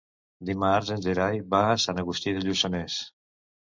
Dimarts 0.49 0.89
en 0.95 1.05
Gerai 1.07 1.39
va 1.53 1.61
a 1.69 1.79
Sant 1.87 2.05
Agustí 2.07 2.37
de 2.41 2.47
Lluçanès. 2.51 3.03